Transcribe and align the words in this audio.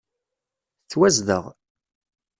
Tettwazdeɣ. 0.77 1.45